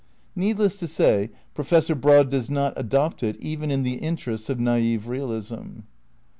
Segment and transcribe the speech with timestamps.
[0.35, 5.05] "Needless to say Professor Broad does not adopt it even in the interests of naif
[5.05, 5.81] realism.